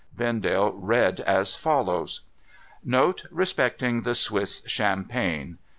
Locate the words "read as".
0.73-1.55